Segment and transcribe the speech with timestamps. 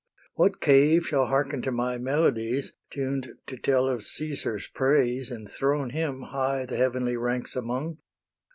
[0.33, 5.91] What cave shall hearken to my melodies, Tuned to tell of Caesar's praise And throne
[5.91, 7.99] him high the heavenly ranks among?